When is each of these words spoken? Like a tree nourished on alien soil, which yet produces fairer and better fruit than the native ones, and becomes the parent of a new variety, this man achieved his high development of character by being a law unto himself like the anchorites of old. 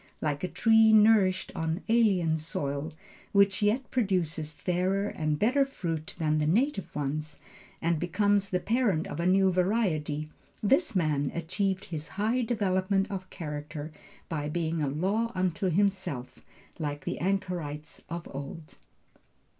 Like 0.19 0.43
a 0.43 0.47
tree 0.47 0.91
nourished 0.93 1.51
on 1.53 1.83
alien 1.87 2.39
soil, 2.39 2.91
which 3.33 3.61
yet 3.61 3.91
produces 3.91 4.51
fairer 4.51 5.05
and 5.09 5.37
better 5.37 5.63
fruit 5.63 6.15
than 6.17 6.39
the 6.39 6.47
native 6.47 6.95
ones, 6.95 7.37
and 7.83 7.99
becomes 7.99 8.49
the 8.49 8.59
parent 8.59 9.05
of 9.05 9.19
a 9.19 9.27
new 9.27 9.51
variety, 9.51 10.27
this 10.63 10.95
man 10.95 11.31
achieved 11.35 11.85
his 11.85 12.07
high 12.17 12.41
development 12.41 13.11
of 13.11 13.29
character 13.29 13.91
by 14.27 14.49
being 14.49 14.81
a 14.81 14.87
law 14.87 15.31
unto 15.35 15.69
himself 15.69 16.39
like 16.79 17.05
the 17.05 17.19
anchorites 17.19 18.01
of 18.09 18.27
old. 18.33 18.77